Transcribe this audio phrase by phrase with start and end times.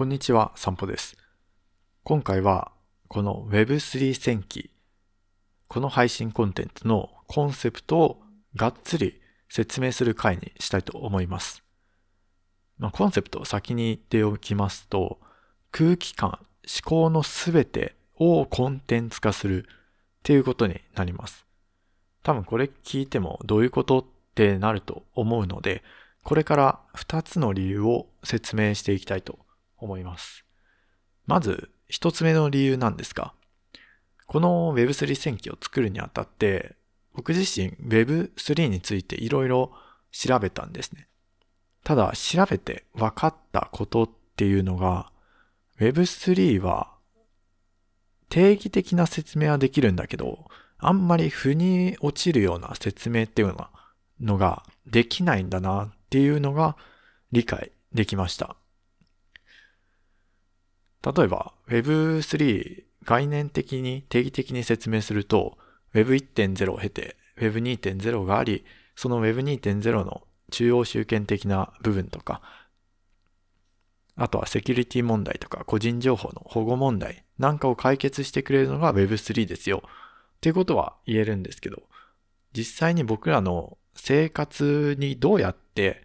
[0.00, 1.14] こんにちは、散歩です。
[2.04, 2.72] 今回は、
[3.08, 4.70] この Web3 戦記、
[5.68, 8.22] この配信コンテンツのコンセプトを
[8.56, 11.62] がっつり説明する回にしたいと思います。
[12.78, 15.20] まあ、コンセプトを先に言っておきますと、
[15.70, 16.46] 空気感、思
[16.82, 19.72] 考のすべてをコンテンツ化するっ
[20.22, 21.44] ていうことになります。
[22.22, 24.04] 多分これ聞いてもどういうことっ
[24.34, 25.84] てなると思うので、
[26.22, 29.49] これから2つの理由を説明していきたいと思います。
[29.80, 30.44] 思います。
[31.26, 33.32] まず、1つ目の理由なんですが、
[34.26, 36.76] この Web3 戦記を作るにあたって、
[37.14, 39.72] 僕自身 Web3 についていろいろ
[40.12, 41.08] 調べたんですね。
[41.82, 45.10] ただ、調べて分かったことっていうのが、
[45.78, 46.94] Web3 は
[48.28, 50.46] 定義的な説明はできるんだけど、
[50.78, 53.54] あんまり腑に落ちるような説明っていう
[54.20, 56.76] のができないんだなっていうのが
[57.32, 58.56] 理解できました。
[61.04, 65.56] 例えば Web3 概念的に定義的に説明すると
[65.94, 72.42] Web1.0 を経て Web2.0 があり、その Web2.0 の中央集権的な部分とか、
[74.16, 79.82] あとはセキュリティ問題とか個人情報の保護問題なんかを解決してくれるのが Web3 ですよ。
[79.84, 81.82] っていうことは言えるんですけど、
[82.52, 86.02] 実際に僕らの生活にどうやって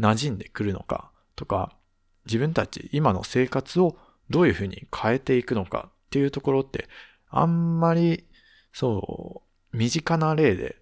[0.00, 1.76] 馴染んでくるのかとか、
[2.24, 3.96] 自分たち今の生活を
[4.30, 6.88] どういうふうに変えていくのかっていうところって、
[7.30, 8.24] あんまり、
[8.72, 10.76] そう、身近な例で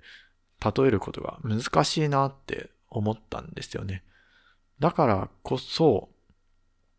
[0.64, 4.02] 例えることが難しいなって思ったんですよね。
[4.78, 6.08] だからこそ、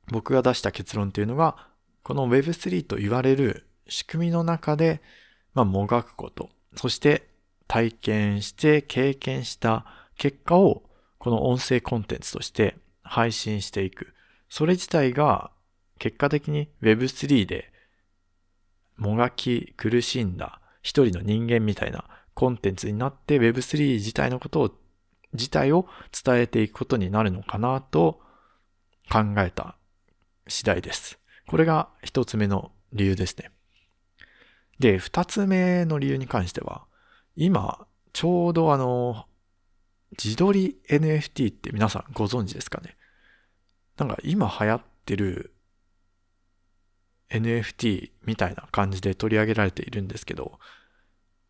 [0.08, 1.68] 僕が出した結論っていうのが、
[2.04, 5.02] この Web3 と言われる仕組みの中で、
[5.54, 7.28] まあ、もがくこと、そして
[7.68, 9.86] 体験して経験した
[10.18, 10.84] 結果を、
[11.18, 14.14] この音声コンテンツとして配信していく。
[14.50, 15.52] それ自体が
[15.98, 17.72] 結果的に Web3 で
[18.96, 24.72] もがき苦しんだ一人の人間みたいなコンテンツになって Web3 自体のことを、
[25.34, 25.88] 自体を
[26.24, 28.22] 伝えていくことになるのかなと
[29.12, 29.76] 考えた
[30.48, 31.20] 次第です。
[31.48, 33.52] これが一つ目の理由ですね。
[34.80, 36.86] で、二つ目の理由に関しては、
[37.36, 39.26] 今、ちょうどあの、
[40.12, 42.96] 自撮り NFT って皆さんご存知ですかね
[43.98, 45.54] なんか今流行ってる
[47.30, 50.60] NFT みたいな感じで取り上げられているんですけど、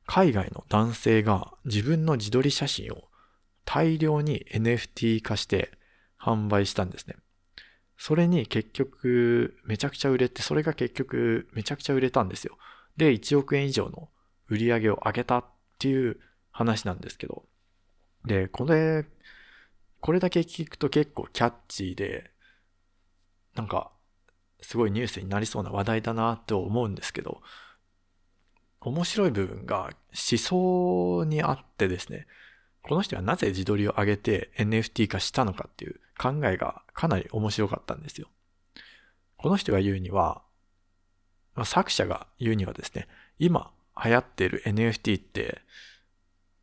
[0.05, 3.03] 海外の男性が自分の自撮り写真を
[3.65, 5.71] 大量に NFT 化して
[6.19, 7.17] 販売したんですね。
[7.97, 12.57] それに結局めちゃくちゃ売れて、それが結局めちゃくちゃ売れたんですよ。
[12.95, 14.09] で、1億円以上の
[14.47, 15.45] 売り上げを上げたっ
[15.79, 16.19] ていう
[16.51, 17.45] 話なんですけど。
[18.25, 19.05] で、これ、
[19.99, 22.31] これだけ聞くと結構キャッチーで、
[23.55, 23.91] なんか
[24.61, 27.41] すごいニュースになりそうな話題だなと思うんですけど、
[28.81, 32.27] 面白い部分が思想にあってですね、
[32.83, 38.27] この人はなぜ自撮りを上げて NFT 化したのかっていう考えがかなり面白かったんですよ。
[39.37, 40.41] この人が言うには、
[41.63, 43.07] 作者が言うにはですね、
[43.39, 43.71] 今
[44.03, 45.61] 流行っている NFT って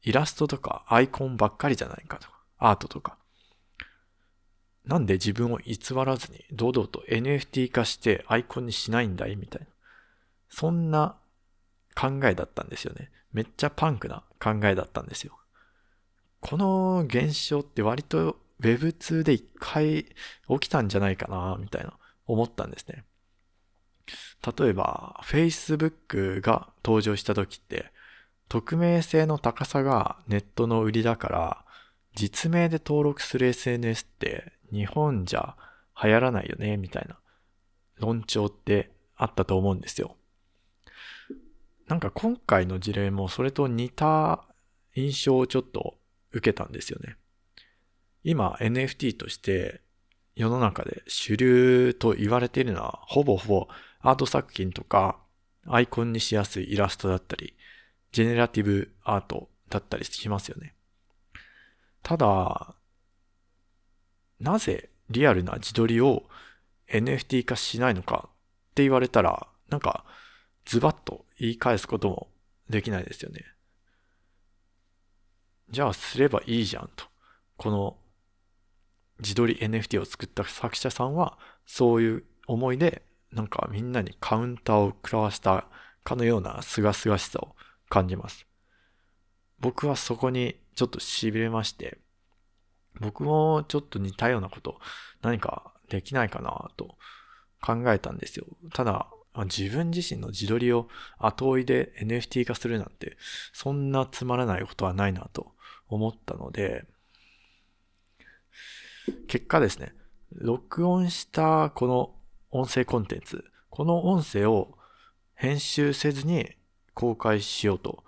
[0.02, 3.18] イラストとかアイコンばっかりじゃないかとか、アートとか。
[4.86, 9.66] なんで自分を偽らずに堂々と NFT 化してアイコンにしないんだいみたいな。
[10.50, 11.16] そんな
[11.94, 13.10] 考えだったんですよね。
[13.32, 15.38] めっちゃパンクな考えだったんですよ。
[16.40, 20.14] この現象って割と Web2 で一回起
[20.60, 23.04] きたんじゃないかな、みたいな思ったんですね。
[24.58, 27.90] 例えば、Facebook が登場した時って、
[28.48, 31.64] 匿名性の高さがネットの売りだから、
[32.14, 35.56] 実名で登録する SNS って日本じゃ
[36.02, 37.18] 流行らないよね、みたいな
[37.96, 40.16] 論調ってあったと思うんですよ。
[41.86, 44.44] なんか今回の事例もそれと似た
[44.94, 45.98] 印象をちょっと
[46.32, 47.16] 受けたんですよね。
[48.22, 49.82] 今 NFT として
[50.34, 53.68] 世の中で主流と言われているのはほぼほぼ
[54.00, 55.18] アート作品とか
[55.66, 57.54] アイコンにしやすいイラストだったり
[58.12, 60.74] ジェネラティブアートだったりしますよね。
[62.02, 62.74] ただ、
[64.40, 66.24] なぜリアルな自撮りを
[66.88, 68.30] NFT 化しないのかっ
[68.74, 70.04] て言われたら、なんか
[70.64, 72.28] ズバッと言い返すことも
[72.68, 73.44] できないですよね。
[75.70, 77.04] じゃあすればいいじゃんと。
[77.56, 77.96] この
[79.20, 83.02] 自撮り NFT を作った作者さんはそういう思いで
[83.32, 85.66] なんかみんなにカウンターを食らわした
[86.02, 87.54] かのような清々しさを
[87.88, 88.46] 感じます。
[89.58, 91.98] 僕はそこにちょっと痺れまして、
[93.00, 94.78] 僕もちょっと似たようなこと
[95.22, 96.96] 何かできないかなと
[97.60, 98.46] 考えたんですよ。
[98.72, 99.08] ただ、
[99.46, 100.88] 自分自身の自撮りを
[101.18, 103.16] 後追いで NFT 化するなんて、
[103.52, 105.52] そんなつまらないことはないなと
[105.88, 106.86] 思ったので、
[109.26, 109.94] 結果ですね、
[110.30, 112.14] 録音したこの
[112.50, 114.78] 音声コンテンツ、この音声を
[115.34, 116.48] 編集せずに
[116.94, 118.04] 公開しようと、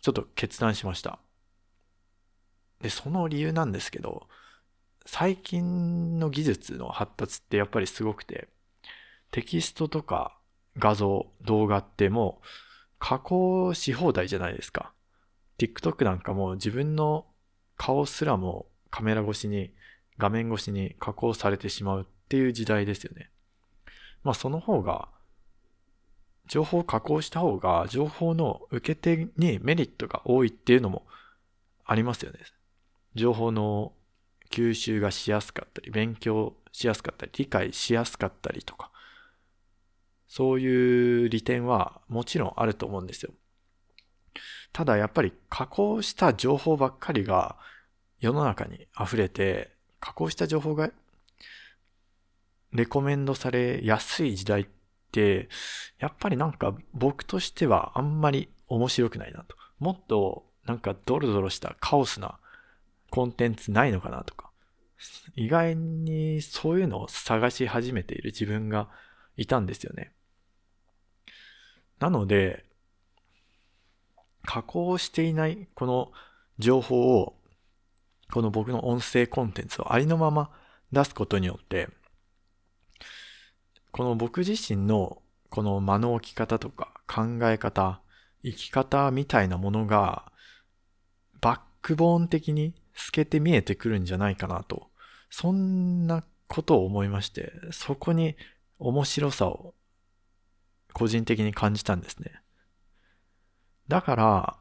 [0.00, 1.18] ちょっと決断しました。
[2.80, 4.28] で、その理由なんですけど、
[5.06, 8.48] 最近の技術の発達ってやっぱりすごくて、
[9.30, 10.38] テキストとか
[10.78, 12.46] 画像、動画ってもう
[12.98, 14.92] 加工し放題じゃないですか。
[15.58, 17.26] TikTok なんかも自分の
[17.76, 19.72] 顔すらもカメラ越しに、
[20.18, 23.30] 画面越しに加工されてしまうっていう時代ですよね。
[24.22, 25.08] まあその方が、
[26.46, 31.06] 情報を加工した方が情報の受け手にメリットが多いっていうのも
[31.84, 32.38] ありますよね。
[33.16, 33.92] 情報の
[34.50, 38.92] 吸収がしやすかったり、勉強しやすかったり、理解しやすかったりとか、
[40.28, 43.32] そういう利点はもちろんあると思うんですよ。
[44.72, 47.56] ただやっぱり加工した情報ばっかりが
[48.20, 50.90] 世の中に溢れて、加工した情報が
[52.72, 54.66] レコメンドされやすい時代っ
[55.10, 55.48] て、
[55.98, 59.56] やっぱりなんか僕としてはあんまり面白くないなと。
[59.78, 62.38] もっとなんかドロドロしたカオスな
[63.10, 64.50] コンテンツないのかなとか。
[65.34, 68.88] 意外にそういうのを探し始めている自分が
[69.36, 70.12] いたんですよね。
[71.98, 72.64] なので、
[74.44, 76.12] 加工していないこの
[76.58, 77.36] 情報を、
[78.32, 80.50] この僕の音声コンテンツをありのまま
[80.92, 81.88] 出すことによって、
[83.92, 88.00] この僕自身のこの間の置き方とか考え方、
[88.42, 90.30] 生き方みたいなものが
[91.40, 94.88] バックボーン的に透けて見えてくるんじゃないかなと、
[95.30, 98.36] そんなことを思いまして、そこに
[98.78, 99.74] 面白さを
[100.92, 102.40] 個人的に感じたんですね。
[103.88, 104.56] だから、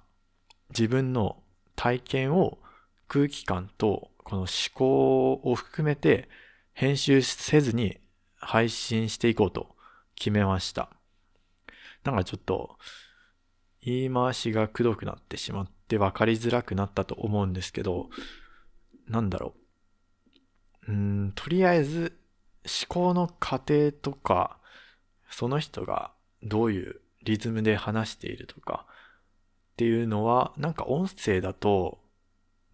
[0.70, 1.42] 自分の
[1.76, 2.60] 体験を
[3.08, 6.30] 空気感とこの思考を含めて
[6.74, 8.00] 編集せずに
[8.36, 9.76] 配信していこうと
[10.16, 10.90] 決めました。
[12.04, 12.78] なんかちょっと
[13.82, 18.10] 言い回しがくどくなってしまっって分かりづらくなったと思うんですけど、
[19.08, 19.54] なんだろ
[20.88, 20.92] う。
[20.92, 22.18] うん、とりあえず
[22.64, 24.58] 思考の過程とか、
[25.30, 26.12] その人が
[26.42, 28.88] どういうリズムで話しているとか
[29.74, 32.00] っていうのは、なんか音声だと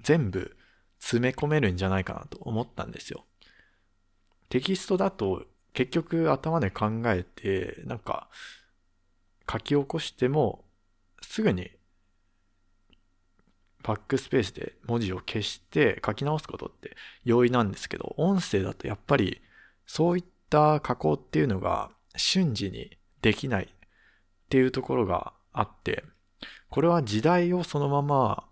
[0.01, 0.55] 全部
[0.99, 3.25] 詰め込めるんじゃないかなと思ったんですよ。
[4.47, 8.29] テキストだと結局頭で考えて、なんか
[9.51, 10.63] 書き起こしても
[11.21, 11.71] すぐに
[13.83, 19.41] バックスペースで文字を消して書き直すことって容易なんですけど、音声だとやっぱり
[19.85, 23.67] そういった加工っていうのが瞬時にできないっ
[24.49, 26.03] ていうところがあって、
[26.69, 28.45] これは時代をそのまま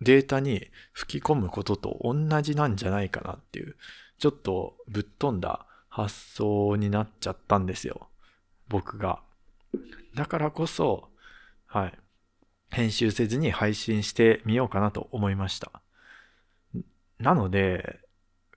[0.00, 3.76] データに吹き込むことと同じなんじゃないかなっていう、
[4.18, 8.08] ちょっとぶっ飛んだ発想になっちゃったんですよ。
[8.68, 9.20] 僕が。
[10.14, 11.08] だからこそ、
[11.66, 11.98] はい。
[12.72, 15.70] 編集せずに配信してみようかなと思いました。
[17.18, 18.00] なので、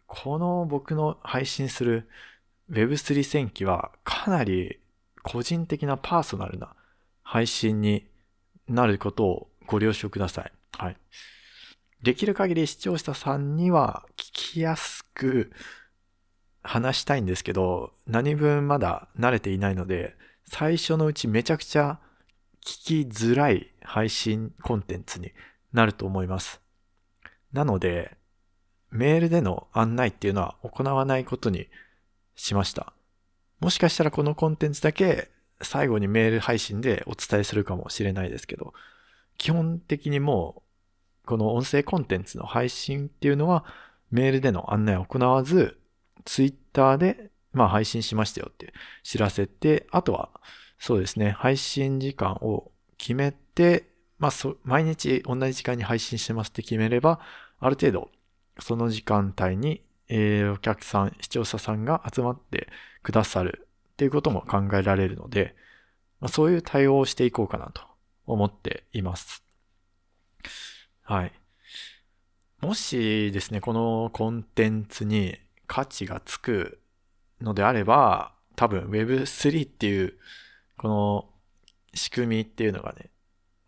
[0.08, 2.08] この僕の配信する
[2.72, 4.80] Web3 戦記はかなり
[5.22, 6.74] 個人的なパーソナルな
[7.24, 8.08] 配信に
[8.70, 10.52] なることをご了承ください。
[10.78, 10.98] はい。
[12.02, 15.52] できる限り視聴者さんには聞きやすく
[16.64, 22.00] 話したいんですけど、何分まだ慣れていないので、最初のうちめちゃくちゃ
[22.66, 25.32] 聞きづらい配信コンテンツに
[25.72, 26.62] なると思います。
[27.54, 28.18] なので、
[28.90, 31.68] メールでの案内っていうのは行わないことに
[32.36, 32.94] しました。
[33.60, 35.30] もしかしたらこのコンテンツだけ
[35.62, 38.74] 最後にメール配信でお伝えするかもしれないですけど、
[39.38, 40.64] 基本的にも
[41.24, 43.64] うこの音声コンテンツの配信っていうのは
[44.12, 45.78] メールでの案内を行わず、
[46.26, 50.30] ツイッターでまあ配信しましたよって知らせて、あとは
[50.80, 54.32] そうですね、配信時間を決めて、まあ、
[54.64, 57.20] 毎日同じ時間に配信してますって決めれば、
[57.60, 58.12] ある程度
[58.60, 62.70] その時間帯に、えー、お客さん、視聴者さんが集まって
[63.04, 65.56] くださるっていうことも考えられるので、
[66.20, 67.82] まあ、そういう対応をしていこうかなと
[68.26, 69.44] 思っています。
[71.04, 71.34] はい。
[72.62, 76.80] もしですね、このコンテンツに価値がつく
[77.42, 80.14] のであれば、多分 Web3 っていう
[80.86, 81.26] この
[81.96, 83.10] 仕組みっていうのがね、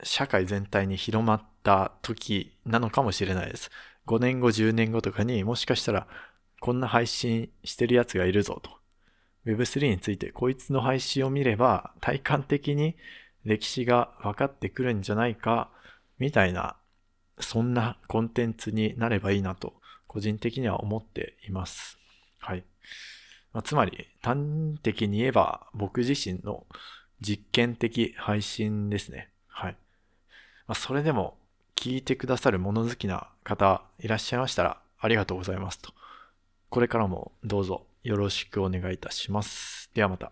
[0.04, 3.72] 社会全体に広まった時なのかもしれないです。
[4.06, 6.06] 5年後、10年後とかにもしかしたら
[6.60, 8.70] こんな配信してるやつがいるぞと。
[9.48, 12.96] Web3 についてこいつの配信を見れば体感的に
[13.46, 15.72] 歴史が分かってくるんじゃないか
[16.20, 16.76] みたいな
[17.40, 19.74] そんなコンテンツになればいいなと
[20.06, 21.98] 個人的には思っています。
[22.38, 22.64] はい。
[23.54, 26.68] まあ、つまり端的に言えば僕自身の
[27.22, 29.30] 実験的配信ですね。
[29.48, 29.78] はい。
[30.68, 31.38] まあ、それでも
[31.76, 35.94] 聞いてくださる物好きな方いらっしゃいましたらありがとうございますと。
[36.70, 39.90] これからもどうぞよろしくお願いいたします。
[39.94, 40.32] ではまた。